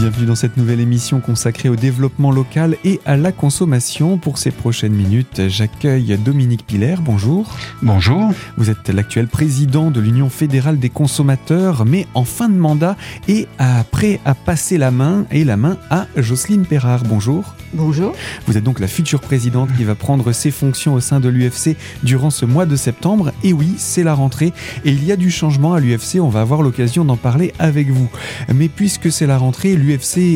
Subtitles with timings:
[0.00, 4.16] Bienvenue dans cette nouvelle émission consacrée au développement local et à la consommation.
[4.16, 6.94] Pour ces prochaines minutes, j'accueille Dominique Piller.
[7.02, 7.54] Bonjour.
[7.82, 8.32] Bonjour.
[8.56, 12.96] Vous êtes l'actuel président de l'Union fédérale des consommateurs, mais en fin de mandat
[13.28, 13.46] et
[13.90, 17.02] prêt à passer la main et la main à Jocelyne Perrard.
[17.04, 17.54] Bonjour.
[17.74, 18.14] Bonjour.
[18.46, 21.76] Vous êtes donc la future présidente qui va prendre ses fonctions au sein de l'UFC
[22.02, 23.32] durant ce mois de septembre.
[23.44, 24.54] Et oui, c'est la rentrée
[24.86, 26.20] et il y a du changement à l'UFC.
[26.22, 28.08] On va avoir l'occasion d'en parler avec vous.
[28.52, 29.90] Mais puisque c'est la rentrée, l'UFC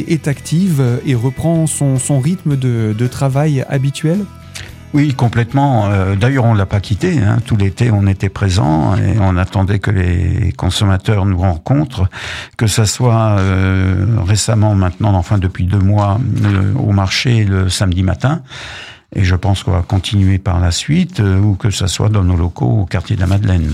[0.09, 4.25] est active et reprend son, rythme de, travail habituel?
[4.95, 5.87] Oui, complètement.
[5.87, 7.19] Euh, d'ailleurs, on l'a pas quitté.
[7.19, 7.39] Hein.
[7.45, 12.09] Tout l'été, on était présent et on attendait que les consommateurs nous rencontrent,
[12.57, 18.05] que ça soit euh, récemment, maintenant, enfin depuis deux mois, euh, au marché le samedi
[18.05, 18.43] matin.
[19.17, 22.37] Et je pense qu'on va continuer par la suite, ou que ça soit dans nos
[22.37, 23.71] locaux au quartier de la Madeleine.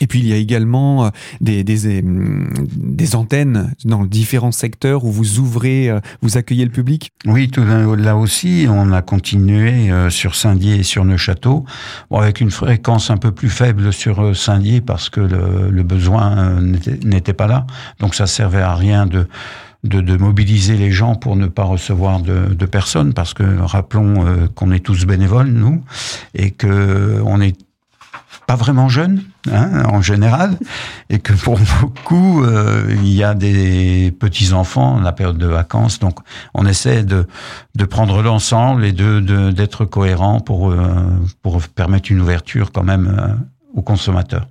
[0.00, 1.08] Et puis il y a également euh,
[1.40, 6.70] des, des, euh, des, antennes dans différents secteurs où vous ouvrez, euh, vous accueillez le
[6.70, 7.12] public?
[7.26, 11.64] Oui, tout là aussi, on a continué sur Saint-Dié et sur Neuchâteau,
[12.10, 16.60] bon, avec une fréquence un peu plus faible sur Saint-Dié parce que le, le besoin
[17.04, 17.66] n'était pas là.
[17.98, 19.26] Donc ça servait à rien de
[19.82, 24.46] de, de, mobiliser les gens pour ne pas recevoir de, de personnes, parce que rappelons
[24.54, 25.82] qu'on est tous bénévoles, nous,
[26.34, 27.56] et que on est
[28.50, 30.58] pas vraiment jeunes hein, en général,
[31.08, 36.00] et que pour beaucoup, euh, il y a des petits-enfants la période de vacances.
[36.00, 36.18] Donc,
[36.52, 37.28] on essaie de,
[37.76, 40.76] de prendre l'ensemble et de d'être cohérent pour, euh,
[41.42, 43.34] pour permettre une ouverture quand même euh,
[43.74, 44.48] aux consommateurs.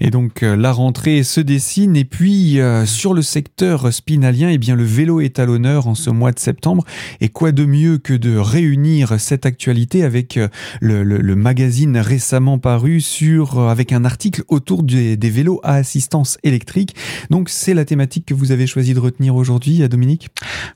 [0.00, 4.58] Et donc euh, la rentrée se dessine et puis euh, sur le secteur spinalien, eh
[4.58, 6.84] bien le vélo est à l'honneur en ce mois de septembre.
[7.20, 10.48] Et quoi de mieux que de réunir cette actualité avec euh,
[10.80, 16.94] le, magazine récemment paru sur avec un article autour des, vélos à assistance électrique.
[17.30, 20.28] Donc c'est la thématique que vous avez choisi de retenir aujourd'hui, Dominique?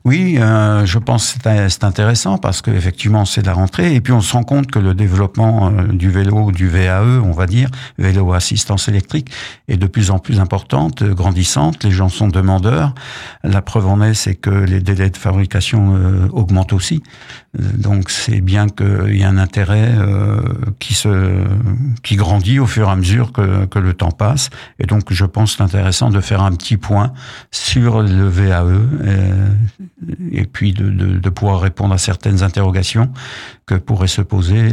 [0.03, 4.33] Oui, je pense que c'est intéressant parce qu'effectivement c'est la rentrée et puis on se
[4.33, 8.76] rend compte que le développement du vélo, du VAE, on va dire, vélo à assistance
[8.87, 9.31] électrique
[9.67, 11.83] est de plus en plus importante, grandissante.
[11.83, 12.93] Les gens sont demandeurs.
[13.43, 17.03] La preuve en est, c'est que les délais de fabrication euh, augmentent aussi.
[17.59, 20.41] Euh, donc c'est bien qu'il y ait un intérêt euh,
[20.79, 21.43] qui se
[22.03, 24.49] qui grandit au fur et à mesure que, que le temps passe.
[24.79, 27.13] Et donc je pense intéressant de faire un petit point
[27.51, 28.57] sur le VAE
[30.31, 33.11] et, puis de, de, de, pouvoir répondre à certaines interrogations
[33.65, 34.69] que pourraient se poser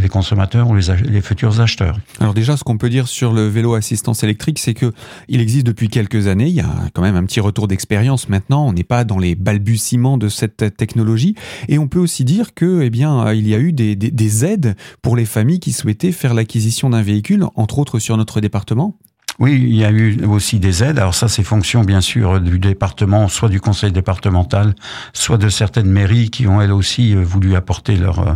[0.00, 1.98] les consommateurs ou les, les futurs acheteurs.
[2.20, 4.92] Alors déjà, ce qu'on peut dire sur le vélo assistance électrique, c'est que
[5.28, 6.48] il existe depuis quelques années.
[6.48, 8.66] Il y a quand même un petit retour d'expérience maintenant.
[8.66, 11.34] On n'est pas dans les balbutiements de cette technologie.
[11.68, 14.76] Et on peut aussi dire que, eh bien, il y a eu des, des aides
[15.02, 18.96] pour les familles qui souhaitaient faire l'acquisition d'un véhicule, entre autres sur notre département.
[19.40, 20.98] Oui, il y a eu aussi des aides.
[20.98, 24.74] Alors ça, c'est fonction bien sûr du département, soit du conseil départemental,
[25.14, 28.34] soit de certaines mairies qui ont elles aussi euh, voulu apporter leur euh,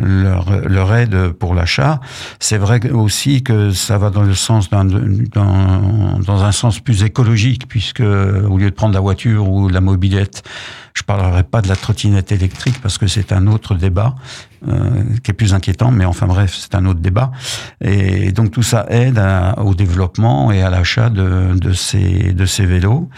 [0.00, 2.00] leur, leur aide pour l'achat.
[2.38, 7.02] C'est vrai aussi que ça va dans le sens d'un dans, dans un sens plus
[7.04, 10.42] écologique, puisque au lieu de prendre la voiture ou la mobilette,
[10.94, 14.14] je parlerai pas de la trottinette électrique parce que c'est un autre débat
[14.68, 14.90] euh,
[15.22, 17.30] qui est plus inquiétant, mais enfin bref, c'est un autre débat.
[17.80, 19.20] Et donc tout ça aide
[19.58, 23.08] au développement et à l'achat de, de, ces, de ces vélos,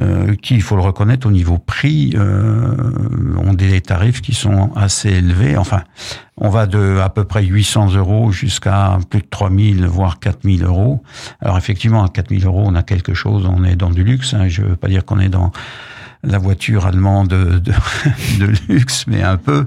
[0.00, 2.74] euh, qui, il faut le reconnaître, au niveau prix, euh,
[3.44, 5.56] ont des tarifs qui sont assez élevés.
[5.56, 5.82] Enfin,
[6.40, 11.02] on va de à peu près 800 euros jusqu'à plus de 3000, voire 4000 euros.
[11.40, 14.34] Alors effectivement, à 4000 euros, on a quelque chose, on est dans du luxe.
[14.34, 14.48] Hein.
[14.48, 15.52] Je veux pas dire qu'on est dans
[16.24, 17.72] la voiture allemande de, de,
[18.68, 19.66] luxe, mais un peu.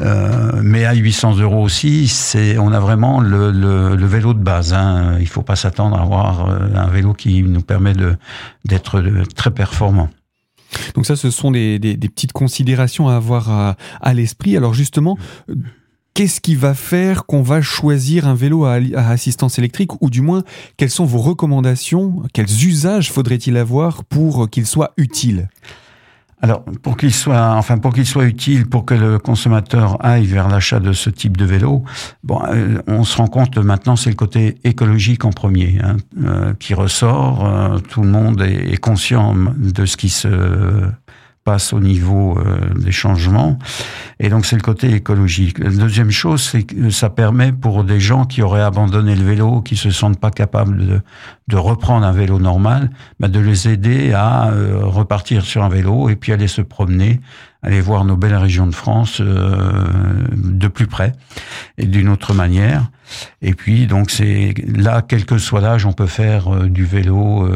[0.00, 4.72] Euh, mais à 800 euros aussi, c'est on a vraiment le, le, vélo de base.
[4.72, 5.16] Hein.
[5.20, 7.92] Il faut pas s'attendre à avoir euh, un vélo qui nous permet
[8.64, 9.02] d'être
[9.34, 10.08] très performant.
[10.94, 14.56] Donc ça, ce sont des, des, des petites considérations à avoir à, à l'esprit.
[14.56, 15.18] Alors justement,
[16.14, 20.42] qu'est-ce qui va faire qu'on va choisir un vélo à, assistance électrique ou du moins
[20.76, 25.48] quelles sont vos recommandations, quels usages faudrait-il avoir pour qu'il soit utile?
[26.44, 30.48] Alors, pour qu'il soit, enfin, pour qu'il soit utile, pour que le consommateur aille vers
[30.48, 31.84] l'achat de ce type de vélo,
[32.24, 36.52] bon, euh, on se rend compte maintenant, c'est le côté écologique en premier hein, euh,
[36.58, 37.46] qui ressort.
[37.46, 40.28] Euh, tout le monde est, est, conscient de ce qui se
[41.44, 43.58] passe au niveau euh, des changements.
[44.20, 45.60] Et donc c'est le côté écologique.
[45.60, 49.76] Deuxième chose, c'est que ça permet pour des gens qui auraient abandonné le vélo, qui
[49.76, 51.02] se sentent pas capables
[51.48, 52.88] de, reprendre un vélo normal,
[53.20, 57.20] bah de les aider à euh, repartir sur un vélo et puis aller se promener,
[57.62, 59.84] aller voir nos belles régions de France euh,
[60.32, 61.12] de plus près
[61.76, 62.90] et d'une autre manière.
[63.42, 67.46] Et puis donc c'est là, quel que soit l'âge, on peut faire du vélo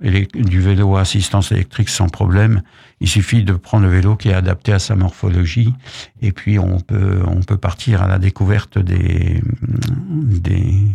[0.00, 2.62] du vélo à assistance électrique sans problème.
[3.00, 5.72] Il suffit de prendre le vélo qui est adapté à sa morphologie
[6.22, 9.42] et puis on peut on peut partir à la découverte des
[10.02, 10.86] des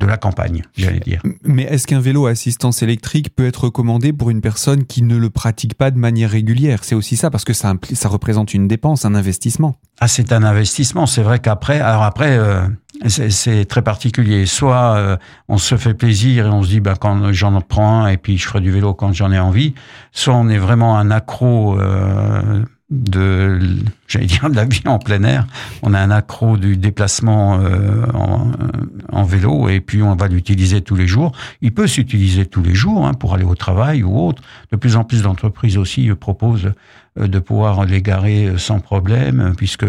[0.00, 1.22] de la campagne, j'allais dire.
[1.44, 5.16] Mais est-ce qu'un vélo à assistance électrique peut être recommandé pour une personne qui ne
[5.16, 6.84] le pratique pas de manière régulière?
[6.84, 9.76] C'est aussi ça, parce que ça, ça représente une dépense, un investissement.
[10.00, 11.06] Ah, c'est un investissement.
[11.06, 12.66] C'est vrai qu'après, alors après, euh,
[13.08, 14.46] c'est très particulier.
[14.46, 15.16] Soit euh,
[15.48, 18.36] on se fait plaisir et on se dit, bah, quand j'en prends un et puis
[18.36, 19.74] je ferai du vélo quand j'en ai envie.
[20.12, 21.78] Soit on est vraiment un accro.
[21.78, 23.60] Euh, de,
[24.08, 25.46] j'allais dire, de la vie en plein air.
[25.82, 28.50] On a un accro du déplacement euh, en,
[29.12, 31.30] en, vélo et puis on va l'utiliser tous les jours.
[31.62, 34.42] Il peut s'utiliser tous les jours hein, pour aller au travail ou autre.
[34.72, 36.72] De plus en plus d'entreprises aussi proposent
[37.18, 39.86] euh, de pouvoir les garer sans problème, puisque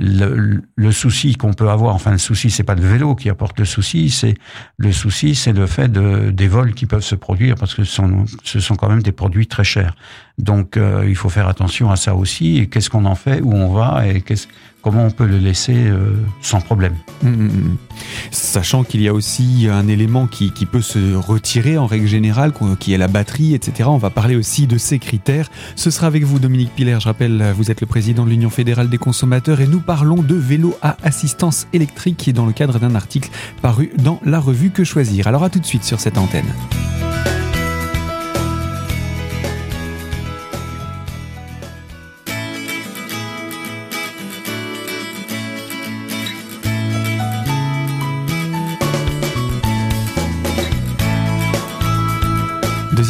[0.00, 3.66] le, souci qu'on peut avoir, enfin le souci, c'est pas le vélo qui apporte le
[3.66, 4.34] souci, c'est
[4.78, 7.92] le souci, c'est le fait de, des vols qui peuvent se produire parce que ce
[7.92, 9.94] sont, ce sont quand même des produits très chers.
[10.40, 12.68] Donc euh, il faut faire attention à ça aussi.
[12.70, 14.24] Qu'est-ce qu'on en fait, où on va et
[14.82, 16.94] comment on peut le laisser euh, sans problème.
[17.22, 17.76] Mmh, mmh, mmh.
[18.30, 22.94] Sachant qu'il y a aussi un élément qui, peut se retirer en règle générale, qui
[22.94, 23.88] est la batterie, etc.
[23.92, 25.50] On va parler aussi de ces critères.
[25.76, 26.98] Ce sera avec vous, Dominique Piller.
[27.00, 30.34] Je rappelle, vous êtes le président de l'Union fédérale des consommateurs et nous parlons de
[30.34, 35.26] vélo à assistance électrique dans le cadre d'un article paru dans la revue Que choisir.
[35.26, 36.52] Alors à tout de suite sur cette antenne.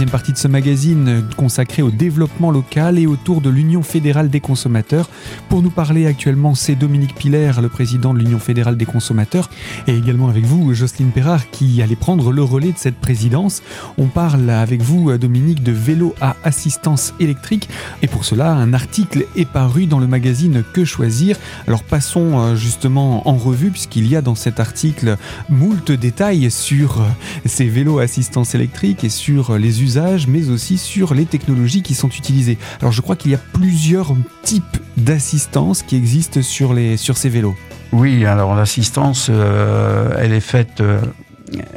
[0.00, 4.40] Deuxième partie de ce magazine consacré au développement local et autour de l'Union fédérale des
[4.40, 5.10] consommateurs.
[5.50, 9.50] Pour nous parler actuellement, c'est Dominique Piller, le président de l'Union fédérale des consommateurs,
[9.86, 13.62] et également avec vous, Jocelyne Perrard, qui allait prendre le relais de cette présidence.
[13.98, 17.68] On parle avec vous, Dominique, de vélo à assistance électrique,
[18.00, 21.36] et pour cela, un article est paru dans le magazine Que choisir.
[21.66, 25.18] Alors passons euh, justement en revue, puisqu'il y a dans cet article
[25.50, 27.04] moult détails sur
[27.44, 29.89] ces vélos à assistance électrique et sur les usages
[30.28, 32.58] mais aussi sur les technologies qui sont utilisées.
[32.80, 37.28] Alors je crois qu'il y a plusieurs types d'assistance qui existent sur, les, sur ces
[37.28, 37.56] vélos.
[37.92, 41.00] Oui, alors l'assistance, euh, elle est faite, euh,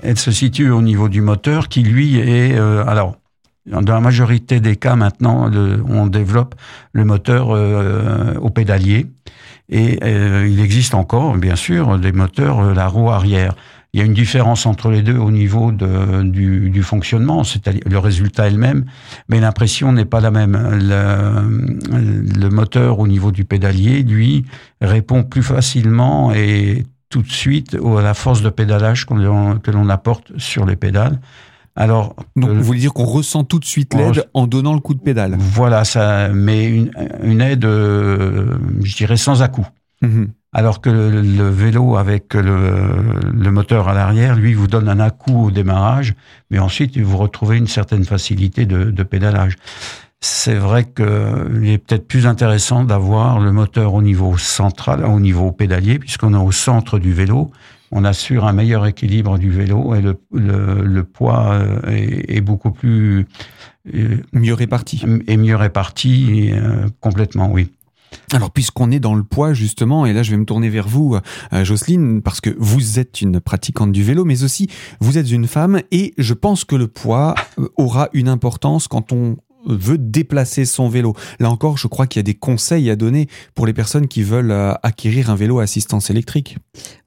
[0.04, 3.16] elle se situe au niveau du moteur qui lui est, euh, alors
[3.66, 5.50] dans la majorité des cas maintenant,
[5.88, 6.54] on développe
[6.92, 7.48] le moteur
[8.42, 9.08] au pédalier.
[9.70, 13.56] Et il existe encore, bien sûr, des moteurs la roue arrière.
[13.94, 17.84] Il y a une différence entre les deux au niveau de, du, du, fonctionnement, c'est-à-dire
[17.86, 18.86] le résultat est le même,
[19.30, 20.58] mais l'impression n'est pas la même.
[20.72, 24.46] Le, le, moteur au niveau du pédalier, lui,
[24.82, 30.36] répond plus facilement et tout de suite à la force de pédalage que l'on apporte
[30.40, 31.20] sur les pédales.
[31.76, 34.94] Alors, donc vous voulez dire qu'on ressent tout de suite l'aide en donnant le coup
[34.94, 36.92] de pédale Voilà, ça, mais une,
[37.24, 39.68] une aide, euh, je dirais sans à-coup.
[40.02, 45.48] Mmh alors que le, vélo avec le, moteur à l'arrière, lui, vous donne un à-coup
[45.48, 46.14] au démarrage,
[46.52, 49.56] mais ensuite vous retrouvez une certaine facilité de, pédalage.
[50.22, 55.52] C'est vrai qu'il est peut-être plus intéressant d'avoir le moteur au niveau central, au niveau
[55.52, 57.52] pédalier, puisqu'on est au centre du vélo.
[57.92, 63.28] On assure un meilleur équilibre du vélo et le, poids euh, est, beaucoup plus
[63.94, 65.04] euh, mieux réparti.
[65.28, 67.70] Et mieux réparti euh, complètement, oui.
[68.32, 71.18] Alors puisqu'on est dans le poids justement, et là je vais me tourner vers vous,
[71.54, 74.68] euh, Jocelyne, parce que vous êtes une pratiquante du vélo, mais aussi
[75.00, 79.12] vous êtes une femme, et je pense que le poids euh, aura une importance quand
[79.12, 81.14] on veut déplacer son vélo.
[81.40, 84.22] Là encore, je crois qu'il y a des conseils à donner pour les personnes qui
[84.22, 86.58] veulent euh, acquérir un vélo à assistance électrique.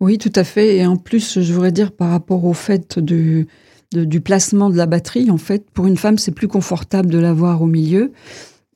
[0.01, 0.77] Oui, tout à fait.
[0.77, 3.47] Et en plus, je voudrais dire par rapport au fait du,
[3.93, 7.63] du placement de la batterie, en fait, pour une femme, c'est plus confortable de l'avoir
[7.63, 8.13] au milieu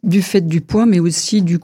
[0.03, 1.59] du fait du poids, mais aussi du,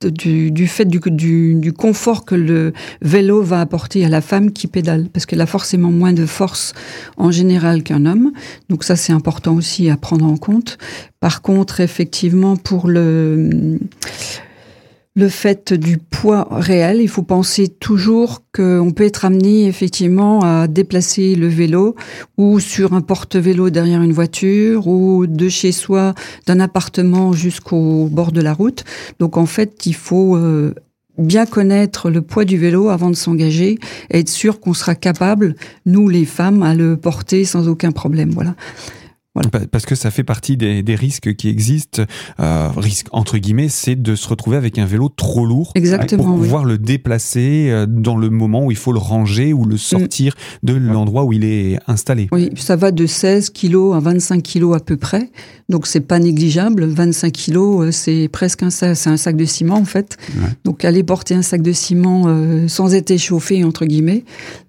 [0.00, 4.52] du, du fait du, du, du, confort que le vélo va apporter à la femme
[4.52, 6.72] qui pédale, parce qu'elle a forcément moins de force
[7.16, 8.32] en général qu'un homme.
[8.68, 10.78] Donc ça, c'est important aussi à prendre en compte.
[11.18, 13.78] Par contre, effectivement, pour le
[15.16, 17.00] le fait du poids réel.
[17.00, 21.96] Il faut penser toujours qu'on peut être amené effectivement à déplacer le vélo
[22.38, 26.14] ou sur un porte-vélo derrière une voiture ou de chez soi,
[26.46, 28.84] d'un appartement jusqu'au bord de la route.
[29.18, 30.74] Donc en fait, il faut euh,
[31.18, 33.78] bien connaître le poids du vélo avant de s'engager
[34.10, 38.30] et être sûr qu'on sera capable, nous les femmes, à le porter sans aucun problème.
[38.30, 38.54] Voilà.
[39.70, 42.02] Parce que ça fait partie des, risques qui existent.
[42.40, 46.36] Euh, risque entre guillemets, c'est de se retrouver avec un vélo trop lourd Exactement, pour
[46.36, 49.78] pouvoir le déplacer euh, dans le moment où il faut le ranger ou le mm.
[49.78, 50.34] sortir
[50.64, 52.28] de l'endroit où il est installé.
[52.32, 55.30] Oui, ça va de 16 kg à 25 kg à peu près.
[55.68, 56.84] Donc c'est pas négligeable.
[56.86, 60.16] 25 kg, euh, c'est presque un sac, c'est un sac de ciment en fait.
[60.64, 64.24] Donc aller porter un sac de ciment euh, sans être échauffé entre guillemets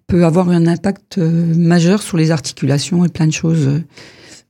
[0.05, 3.81] peut avoir un impact majeur sur les articulations et plein de choses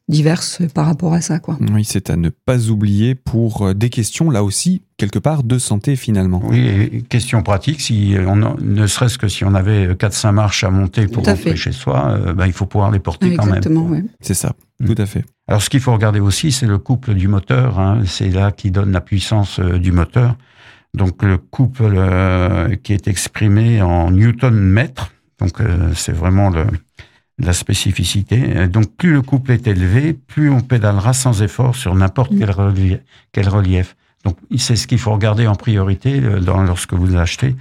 [0.07, 1.39] diverses par rapport à ça.
[1.39, 1.57] Quoi.
[1.71, 5.57] Oui, c'est à ne pas oublier pour euh, des questions, là aussi, quelque part, de
[5.57, 6.41] santé finalement.
[6.43, 11.07] Oui, question pratique, si on, ne serait-ce que si on avait 4-5 marches à monter
[11.07, 13.61] pour rentrer chez soi, euh, bah, il faut pouvoir les porter quand même.
[13.89, 14.03] Oui.
[14.19, 14.93] C'est ça, mm.
[14.93, 15.25] tout à fait.
[15.47, 17.79] Alors ce qu'il faut regarder aussi, c'est le couple du moteur.
[17.79, 18.03] Hein.
[18.05, 20.35] C'est là qui donne la puissance euh, du moteur.
[20.93, 21.97] Donc le couple
[22.83, 25.13] qui est exprimé en newton-mètre.
[25.39, 25.59] Donc
[25.95, 26.65] c'est vraiment le,
[27.43, 28.67] la spécificité.
[28.67, 32.99] Donc plus le couple est élevé, plus on pédalera sans effort sur n'importe quel, relief,
[33.31, 33.95] quel relief.
[34.23, 37.55] Donc c'est ce qu'il faut regarder en priorité euh, dans, lorsque vous achetez,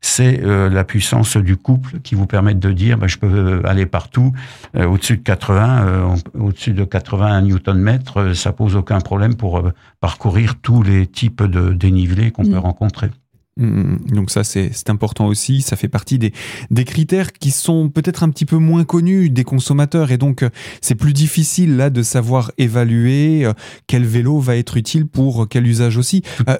[0.00, 3.66] c'est euh, la puissance du couple qui vous permet de dire ben, je peux euh,
[3.66, 4.32] aller partout
[4.74, 9.62] au-dessus de 80, au-dessus de 80 Nm, ça pose aucun problème pour
[10.00, 12.58] parcourir tous les types de dénivelés qu'on peut mm.
[12.58, 13.10] rencontrer.
[13.58, 13.98] Mm, mm.
[14.10, 15.62] Donc ça, c'est important aussi.
[15.62, 16.32] Ça fait partie des,
[16.70, 20.10] des critères qui sont peut-être un petit peu moins connus des consommateurs.
[20.10, 23.52] Et donc, euh, c'est plus difficile là de savoir évaluer euh,
[23.86, 26.22] quel vélo va être utile pour quel usage aussi.
[26.48, 26.58] Euh,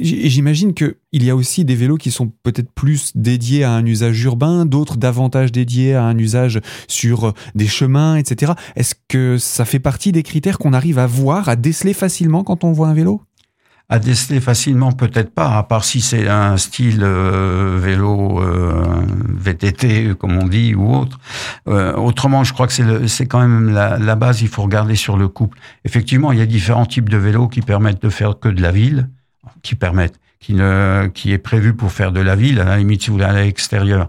[0.00, 4.22] j'imagine qu'il y a aussi des vélos qui sont peut-être plus dédiés à un usage
[4.22, 8.52] urbain, d'autres davantage dédiés à un usage sur des chemins, etc.
[8.76, 12.64] Est-ce que ça fait partie des critères qu'on arrive à voir, à déceler facilement quand
[12.64, 13.22] on voit un vélo?
[13.90, 18.84] À déceler facilement, peut-être pas, à part si c'est un style euh, vélo euh,
[19.36, 21.18] VTT, comme on dit, ou autre.
[21.66, 25.16] Euh, autrement, je crois que c'est quand même la, la, base, il faut regarder sur
[25.16, 25.58] le couple.
[25.84, 28.70] Effectivement, il y a différents types de vélos qui permettent de faire que de la
[28.70, 29.08] ville,
[29.62, 33.02] qui permettent, qui, ne, qui est prévu pour faire de la ville, à la limite
[33.02, 34.06] si vous voulez à l'extérieur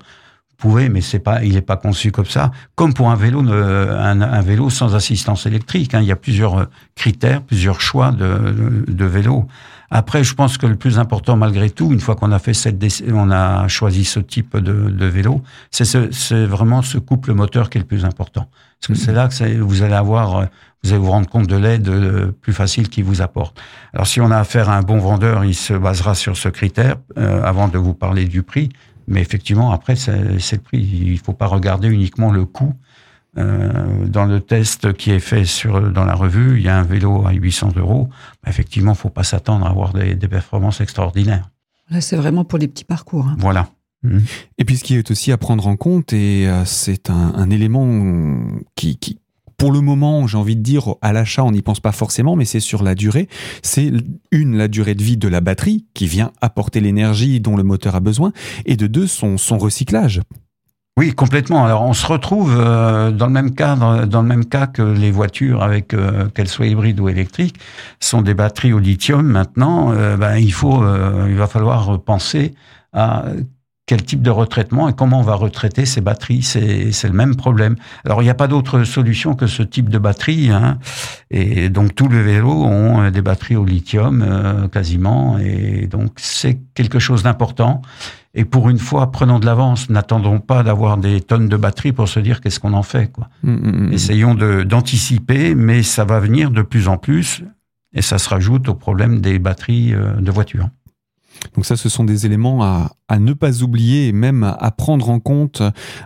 [0.61, 2.51] pouvez, mais c'est pas, il n'est pas conçu comme ça.
[2.75, 5.93] Comme pour un vélo, un, un vélo sans assistance électrique.
[5.93, 6.65] Hein, il y a plusieurs euh,
[6.95, 9.47] critères, plusieurs choix de, de, vélo.
[9.89, 12.81] Après, je pense que le plus important, malgré tout, une fois qu'on a fait cette,
[13.11, 15.41] on a choisi ce type de, de vélo,
[15.71, 18.47] c'est ce, vraiment ce couple moteur qui est le plus important.
[18.79, 20.45] Parce que c'est là que vous allez avoir, euh,
[20.83, 23.59] vous allez vous rendre compte de l'aide euh, plus facile qu'il vous apporte.
[23.93, 26.97] Alors, si on a affaire à un bon vendeur, il se basera sur ce critère
[27.43, 28.69] avant de vous parler du prix.
[29.11, 30.79] Mais effectivement, après, c'est le prix.
[30.79, 32.73] Il ne faut pas regarder uniquement le coût.
[33.37, 36.83] Euh, dans le test qui est fait sur, dans la revue, il y a un
[36.83, 38.09] vélo à 800 euros.
[38.43, 41.49] Bah, effectivement, il ne faut pas s'attendre à avoir des, performances extraordinaires.
[41.89, 43.27] Là, c'est vraiment pour les petits parcours.
[43.27, 43.35] Hein.
[43.39, 43.69] Voilà.
[44.03, 44.19] Mmh.
[44.57, 47.49] Et puis ce qui est aussi à prendre en compte, et euh, c'est un, un,
[47.49, 47.85] élément
[48.75, 49.19] qui, qui,
[49.61, 52.45] pour le moment, j'ai envie de dire, à l'achat, on n'y pense pas forcément, mais
[52.45, 53.29] c'est sur la durée.
[53.61, 53.91] C'est
[54.31, 57.93] une, la durée de vie de la batterie, qui vient apporter l'énergie dont le moteur
[57.93, 58.33] a besoin,
[58.65, 60.21] et de deux, son, recyclage.
[60.97, 61.63] Oui, complètement.
[61.63, 65.11] Alors, on se retrouve euh, dans le même cadre, dans le même cas que les
[65.11, 67.59] voitures, avec euh, qu'elles soient hybrides ou électriques,
[67.99, 69.27] sont des batteries au lithium.
[69.27, 70.83] Maintenant, euh, ben, il faut,
[71.27, 72.55] il va falloir penser
[72.93, 73.25] à
[73.91, 76.43] quel type de retraitement et comment on va retraiter ces batteries.
[76.43, 77.75] C'est le même problème.
[78.05, 80.49] Alors, il n'y a pas d'autre solution que ce type de batterie.
[80.49, 80.79] Hein.
[81.29, 85.37] Et donc, tous les vélos ont euh, des batteries au lithium, euh, quasiment.
[85.39, 87.81] Et donc, c'est quelque chose d'important.
[88.33, 89.89] Et pour une fois, prenons de l'avance.
[89.89, 93.11] N'attendons pas d'avoir des tonnes de batteries pour se dire qu'est-ce qu'on en fait.
[93.11, 93.27] Quoi.
[93.43, 93.93] Mmh, mmh, mmh.
[93.93, 97.43] Essayons d'anticiper, mais ça va venir de plus en plus.
[97.93, 100.69] Et ça se rajoute au problème des batteries euh, de voitures.
[101.55, 105.19] Donc ça, ce sont des éléments à, ne pas oublier et même à prendre en
[105.19, 105.61] compte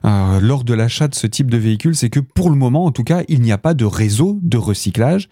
[0.06, 1.96] euh, lors de l'achat de ce type de véhicule.
[1.96, 4.58] C'est que pour le moment, en tout cas, il n'y a pas de réseau de
[4.58, 5.30] recyclage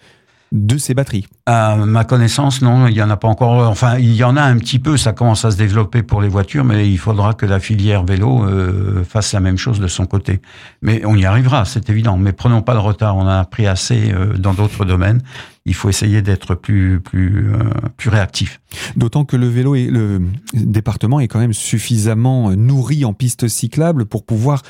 [0.53, 3.67] de ces batteries À ma connaissance, non, il y en a pas encore.
[3.67, 4.97] Enfin, il y en a un petit peu.
[4.97, 8.45] Ça commence à se développer pour les voitures, mais il faudra que la filière vélo
[8.45, 10.41] euh, fasse la même chose de son côté.
[10.83, 12.17] Mais on y arrivera, c'est évident.
[12.17, 13.17] Mais prenons pas de retard.
[13.17, 15.21] On a pris assez euh, dans d'autres domaines.
[15.65, 17.57] Il faut essayer d'être plus plus euh,
[17.95, 18.59] plus réactif.
[18.95, 20.21] D'autant que le vélo et le
[20.53, 24.61] département est quand même suffisamment nourri en pistes cyclables pour pouvoir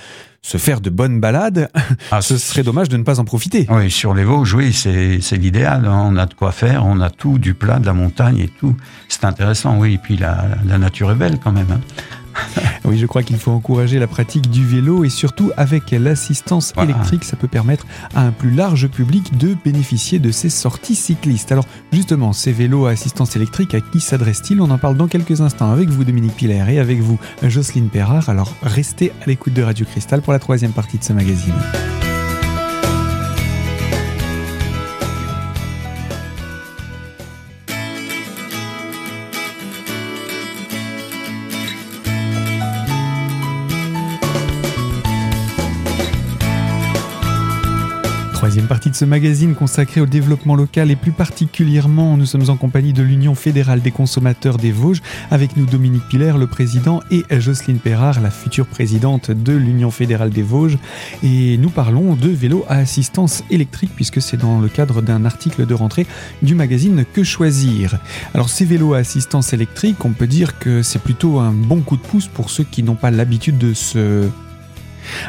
[0.44, 1.70] se faire de bonnes balades,
[2.12, 3.66] ah, ce serait dommage de ne pas en profiter.
[3.70, 5.86] Oui, sur les Vosges, oui, c'est l'idéal.
[5.86, 6.10] Hein.
[6.12, 8.76] On a de quoi faire, on a tout, du plat, de la montagne et tout.
[9.08, 9.94] C'est intéressant, oui.
[9.94, 11.72] Et puis la, la nature est belle quand même.
[11.72, 11.80] Hein.
[12.86, 17.24] oui, je crois qu'il faut encourager la pratique du vélo et surtout avec l'assistance électrique,
[17.24, 17.86] ça peut permettre
[18.16, 21.52] à un plus large public de bénéficier de ces sorties cyclistes.
[21.52, 24.62] Alors justement, ces vélos à assistance électrique, à qui s'adressent-ils?
[24.62, 28.30] On en parle dans quelques instants avec vous Dominique Pilaire et avec vous Jocelyne Perrard.
[28.30, 31.54] Alors restez à l'écoute de Radio Cristal pour la troisième partie de ce magazine.
[48.68, 52.94] Partie de ce magazine consacré au développement local et plus particulièrement, nous sommes en compagnie
[52.94, 55.02] de l'Union fédérale des consommateurs des Vosges.
[55.32, 60.30] Avec nous Dominique Piller, le président, et Jocelyne Perrard, la future présidente de l'Union fédérale
[60.30, 60.78] des Vosges.
[61.24, 65.66] Et nous parlons de vélos à assistance électrique puisque c'est dans le cadre d'un article
[65.66, 66.06] de rentrée
[66.42, 68.00] du magazine Que choisir.
[68.34, 71.98] Alors ces vélos à assistance électrique, on peut dire que c'est plutôt un bon coup
[71.98, 74.30] de pouce pour ceux qui n'ont pas l'habitude de se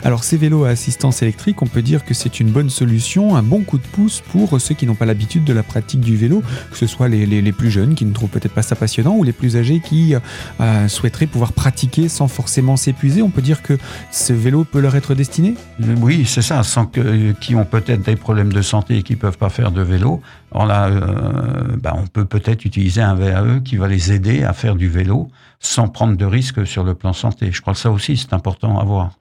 [0.03, 3.43] alors ces vélos à assistance électrique, on peut dire que c'est une bonne solution, un
[3.43, 6.43] bon coup de pouce pour ceux qui n'ont pas l'habitude de la pratique du vélo,
[6.71, 9.33] que ce soit les, plus jeunes qui ne trouvent peut-être pas ça passionnant ou les
[9.33, 10.15] plus âgés qui
[10.61, 13.23] euh, souhaiteraient pouvoir pratiquer sans forcément s'épuiser.
[13.23, 13.79] On peut dire que
[14.11, 15.55] ce vélo peut leur être destiné?
[16.01, 19.19] Oui, c'est ça, sans que, qui ont peut-être des problèmes de santé et qui ne
[19.19, 20.21] peuvent pas faire de vélo.
[20.53, 24.53] Alors là, euh, bah, on peut peut-être utiliser un VAE qui va les aider à
[24.53, 25.29] faire du vélo
[25.61, 27.51] sans prendre de risques sur le plan santé.
[27.53, 29.13] Je crois que ça aussi, c'est important à voir.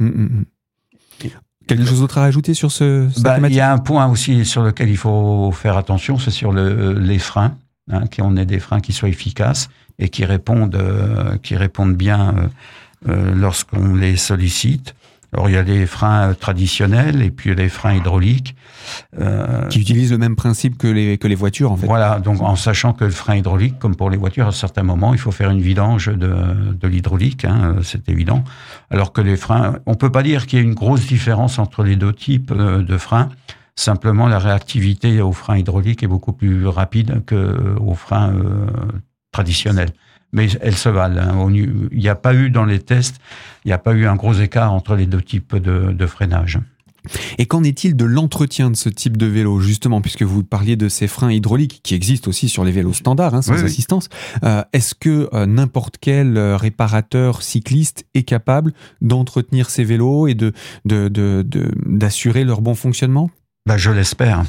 [0.00, 0.44] Mm, mm, mm.
[1.66, 4.62] Quelque chose d'autre à rajouter sur ce bah, Il y a un point aussi sur
[4.62, 7.56] lequel il faut faire attention, c'est sur le, les freins,
[7.90, 12.34] hein, qu'on ait des freins qui soient efficaces et qui répondent, euh, qui répondent bien
[12.36, 14.94] euh, euh, lorsqu'on les sollicite.
[15.36, 18.56] Alors il y a les freins traditionnels et puis les freins hydrauliques.
[19.20, 21.86] Euh, qui utilisent le même principe que les, que les voitures en fait.
[21.86, 25.12] Voilà, donc en sachant que le frein hydraulique, comme pour les voitures, à certains moments,
[25.12, 26.34] il faut faire une vidange de,
[26.72, 28.44] de l'hydraulique, hein, c'est évident.
[28.90, 31.82] Alors que les freins, on peut pas dire qu'il y ait une grosse différence entre
[31.82, 33.28] les deux types euh, de freins.
[33.74, 38.66] Simplement, la réactivité au frein hydraulique est beaucoup plus rapide qu'au frein euh,
[39.32, 39.90] traditionnel
[40.36, 41.18] mais elles se valent.
[41.18, 41.52] Hein.
[41.52, 43.16] Il n'y a pas eu dans les tests,
[43.64, 46.60] il n'y a pas eu un gros écart entre les deux types de, de freinage.
[47.38, 50.88] Et qu'en est-il de l'entretien de ce type de vélo, justement, puisque vous parliez de
[50.88, 54.08] ces freins hydrauliques qui existent aussi sur les vélos standards, hein, sans assistance
[54.44, 60.34] euh, Est-ce que euh, n'importe quel euh, réparateur cycliste est capable d'entretenir ces vélos et
[60.34, 60.52] de
[60.84, 63.30] d'assurer leur bon fonctionnement?
[63.66, 64.44] Bah, je l'espère.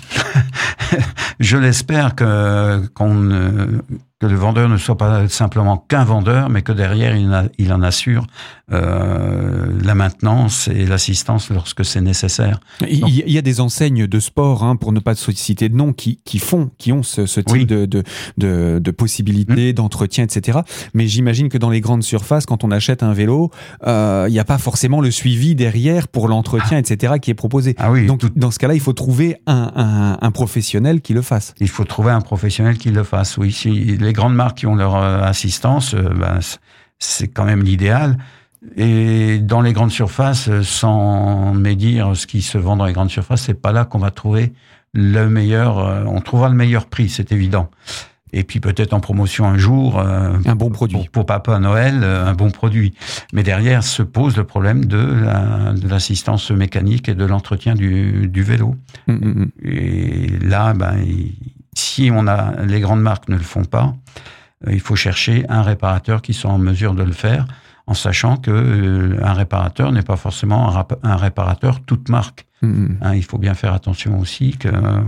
[1.40, 3.82] je l'espère que qu'on
[4.20, 7.84] que le vendeur ne soit pas simplement qu'un vendeur, mais que derrière il, il en
[7.84, 8.26] assure
[8.74, 12.60] euh, la maintenance et l'assistance lorsque c'est nécessaire.
[12.82, 16.20] Il, y a des enseignes de sport, hein, pour ne pas citer de nom, qui,
[16.26, 18.04] qui font, qui ont ce, ce type de, de,
[18.38, 19.76] de, de, possibilités, mmh.
[19.76, 20.60] d'entretien, etc.
[20.96, 23.52] Mais j'imagine que dans les grandes surfaces, quand on achète un vélo,
[23.86, 27.14] euh, il n'y a pas forcément le suivi derrière pour l'entretien, etc.
[27.22, 27.76] qui est proposé.
[27.78, 31.22] Ah oui, Donc dans ce cas-là, il faut trouver un, un, un, professionnel qui le
[31.22, 31.54] fasse.
[31.60, 33.38] Il faut trouver un professionnel qui le fasse.
[33.38, 33.70] Oui, si
[34.08, 36.40] les grandes marques qui ont leur euh, assistance, euh, ben,
[36.98, 38.18] c'est quand même l'idéal.
[38.78, 43.12] Et dans les grandes surfaces, euh, sans médire ce qui se vend dans les grandes
[43.12, 44.54] surfaces, c'est pas là qu'on va trouver
[44.94, 45.78] le meilleur.
[46.08, 47.70] On trouvera le meilleur prix, c'est évident.
[48.34, 52.50] Et puis peut-être en promotion un jour, un bon produit pour, Papa Noël, un bon
[52.50, 52.94] produit.
[53.32, 58.76] Mais derrière se pose le problème de l'assistance mécanique et de l'entretien du, vélo.
[59.08, 59.48] Mmh, mmh, mmh.
[59.66, 60.96] Et là, ben,
[61.78, 63.94] si on a les grandes marques ne le font pas,
[64.66, 67.46] euh, il faut chercher un réparateur qui soit en mesure de le faire,
[67.86, 72.47] en sachant que euh, un réparateur n'est pas forcément un, réparateur toute marque.
[72.64, 72.98] Mm-hmm.
[73.02, 75.06] Hein, il faut bien faire attention aussi qu'on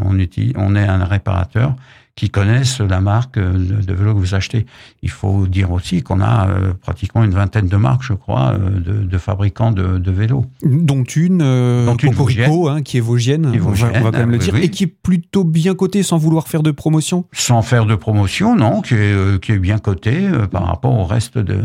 [0.56, 1.76] on ait un réparateur
[2.20, 4.66] qui connaissent la marque de, vélo que vous achetez.
[5.02, 9.06] Il faut dire aussi qu'on a euh, pratiquement une vingtaine de marques, je crois, euh,
[9.06, 10.46] de, fabricants de, vélos.
[10.62, 14.54] Dont une, euh, Dont une hein, qui est vosgienne, on, va, quand même le dire,
[14.58, 17.24] et qui est plutôt bien cotée sans vouloir faire de promotion.
[17.32, 21.38] Sans faire de promotion, non, qui est, qui est bien cotée par rapport au reste
[21.38, 21.58] de,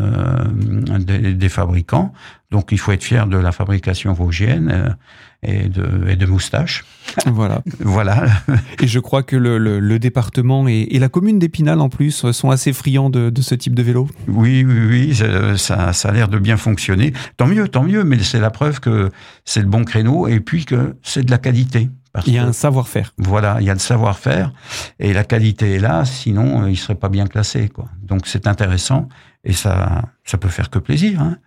[1.32, 2.12] des fabricants.
[2.52, 4.94] Donc il faut être fier de la fabrication vosgienne
[5.44, 6.26] et de, et de.
[7.26, 7.62] Voilà.
[7.80, 8.24] voilà.
[8.80, 12.50] Et je crois que le, le, département et, et, la commune d'Épinal en plus sont
[12.50, 14.08] assez friands de, de, ce type de vélo.
[14.26, 17.12] Oui, oui, oui, ça, ça a l'air de bien fonctionner.
[17.36, 19.10] Tant mieux, tant mieux, mais c'est la preuve que
[19.44, 21.88] c'est le bon créneau et puis que c'est de la qualité.
[22.12, 23.12] Parce il y a un savoir-faire.
[23.18, 24.52] Voilà, il y a le savoir-faire
[25.00, 27.68] et la qualité est là, sinon il serait pas bien classé.
[27.68, 27.86] Quoi.
[28.02, 29.08] Donc c'est intéressant
[29.44, 31.20] et ça, ça peut faire que plaisir.
[31.20, 31.38] Hein.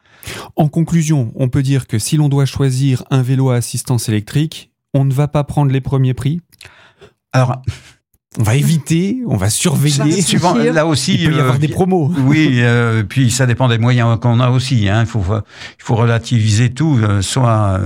[0.56, 4.72] En conclusion, on peut dire que si l'on doit choisir un vélo à assistance électrique,
[4.94, 6.42] on ne va pas prendre les premiers prix.
[7.34, 7.62] Alors,
[8.40, 10.22] on va éviter, on va surveiller.
[10.22, 12.12] Suivant, là aussi, il peut y avoir euh, des promos.
[12.26, 14.90] Oui, euh, puis ça dépend des moyens qu'on a aussi.
[14.90, 15.02] Hein.
[15.02, 17.00] Il faut, il faut relativiser tout.
[17.02, 17.80] Euh, soit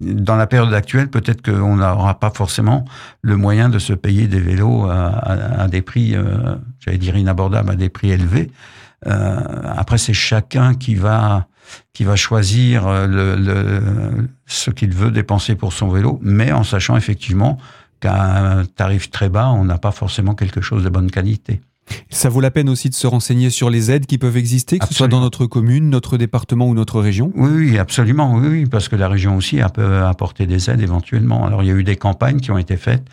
[0.00, 2.84] dans la période actuelle, peut-être qu'on n'aura pas forcément
[3.22, 6.14] le moyen de se payer des vélos à, des prix,
[6.84, 8.50] j'allais dire inabordables, à des prix élevés.
[9.06, 9.38] Euh,
[9.76, 11.46] après, c'est chacun qui va
[11.94, 16.62] qui va choisir euh, le, le ce qu'il veut dépenser pour son vélo, mais en
[16.62, 17.58] sachant effectivement
[18.00, 21.60] qu'à un tarif très bas, on n'a pas forcément quelque chose de bonne qualité.
[22.10, 24.86] Ça vaut la peine aussi de se renseigner sur les aides qui peuvent exister, que
[24.86, 27.32] ce soit dans notre commune, notre département ou notre région.
[27.34, 30.80] Oui, oui, absolument, oui, oui, parce que la région aussi a peut apporter des aides
[30.80, 31.44] éventuellement.
[31.44, 33.04] Alors il y a eu des campagnes qui ont été faites.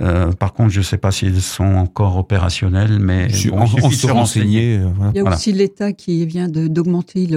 [0.00, 3.90] Euh, par contre, je ne sais pas si elles sont encore opérationnelles, mais bon, on,
[3.90, 4.78] se renseigner.
[4.78, 7.28] Euh, il y a aussi l'État qui vient d'augmenter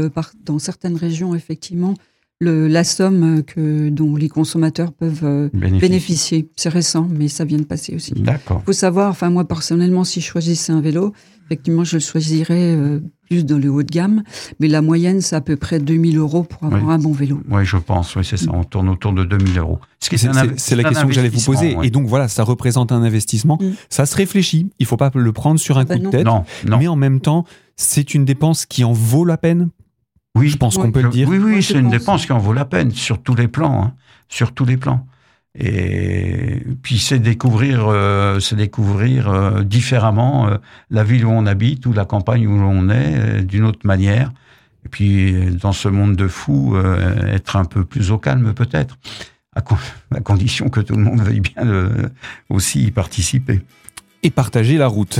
[0.45, 1.93] dans certaines régions effectivement
[2.51, 6.49] la somme que, dont les consommateurs peuvent euh, bénéficier.
[6.55, 8.13] C'est récent, mais ça vient de passer aussi.
[8.13, 8.61] D'accord.
[8.63, 11.13] Il faut savoir, enfin moi personnellement, si je choisissais un vélo,
[11.45, 14.23] effectivement, je le choisirais euh, plus dans le haut de gamme,
[14.59, 17.41] mais la moyenne, c'est à peu près 2000 euros pour avoir un bon vélo.
[17.49, 19.79] Oui, je pense, oui, c'est ça, on tourne autour de 2000 euros.
[19.99, 21.77] C'est la question que j'allais vous poser.
[21.83, 23.57] Et donc voilà, ça représente un investissement.
[23.61, 23.71] Mm.
[23.89, 24.69] Ça se réfléchit.
[24.79, 26.25] Il faut pas le prendre sur un ah coup bah de tête.
[26.25, 26.77] Non, non.
[26.77, 29.69] Mais en même temps, c'est une dépense qui en vaut la peine
[30.35, 31.27] oui, je pense qu'on peut le dire.
[31.29, 33.93] Oui, oui, c'est une dépense qui en vaut la peine sur tous les plans, hein,
[34.29, 35.05] sur tous les plans.
[35.55, 40.57] Et puis c'est découvrir, euh, c'est découvrir euh, différemment euh,
[40.89, 44.31] la ville où on habite ou la campagne où l'on est d'une autre manière.
[44.85, 46.75] Et puis dans ce monde de fous,
[47.27, 48.97] être un peu plus au calme peut-être,
[49.55, 49.61] à,
[50.15, 51.63] à, condition que tout le monde veuille bien
[52.49, 53.61] aussi y participer.
[54.25, 55.19] Et partager la route.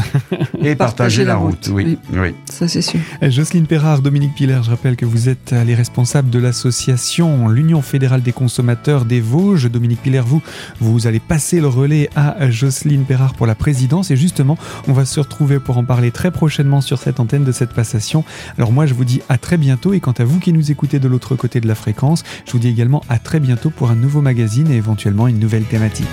[0.64, 1.98] Et partager, la, route, oui.
[2.14, 2.34] oui.
[2.46, 3.02] Ça, c'est sûr.
[3.22, 7.82] Eh, Jocelyne Perrard, Dominique Piller, je rappelle que vous êtes les responsables de l'association l'Union
[7.82, 9.70] fédérale des consommateurs des Vosges.
[9.70, 10.42] Dominique Piller, vous,
[10.80, 14.10] vous allez passer le relais à Jocelyne Perrard pour la présidence.
[14.10, 17.52] Et justement, on va se retrouver pour en parler très prochainement sur cette antenne de
[17.52, 18.24] cette passation.
[18.58, 19.94] Alors moi, je vous dis à très bientôt.
[19.94, 22.60] Et quant à vous qui nous écoutez de l'autre côté de la fréquence, je vous
[22.60, 26.08] dis également à très bientôt pour un nouveau magazine et éventuellement une nouvelle thématique.